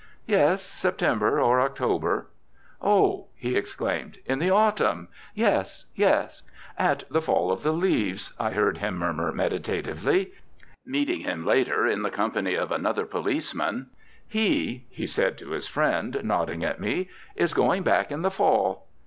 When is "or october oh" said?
1.39-3.27